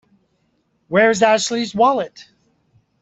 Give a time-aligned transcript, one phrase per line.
[0.87, 2.27] Where's Ashley's wallet?